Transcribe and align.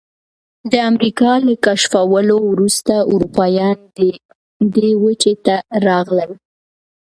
د 0.71 0.73
امریکا 0.89 1.31
له 1.45 1.53
کشفولو 1.65 2.37
وروسته 2.51 2.93
اروپایان 3.13 3.77
دې 4.75 4.91
وچې 5.03 5.33
ته 5.45 5.55
راغلل. 5.87 6.31